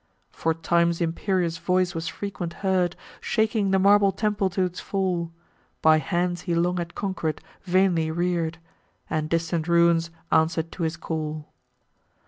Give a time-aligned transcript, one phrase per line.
[0.31, 5.31] For Time's imperious voice was frequent heard Shaking the marble temple to its fall,
[5.83, 8.57] (By hands he long had conquer'd, vainly rear'd),
[9.11, 11.47] And distant ruins answer'd to his call.